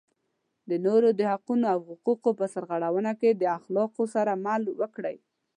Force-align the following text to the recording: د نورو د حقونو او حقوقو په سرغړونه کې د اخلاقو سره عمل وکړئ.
د 0.69 0.71
نورو 0.85 1.09
د 1.19 1.21
حقونو 1.31 1.65
او 1.73 1.79
حقوقو 1.89 2.29
په 2.39 2.45
سرغړونه 2.53 3.11
کې 3.19 3.29
د 3.33 3.43
اخلاقو 3.57 4.03
سره 4.15 4.29
عمل 4.37 4.63
وکړئ. 4.79 5.17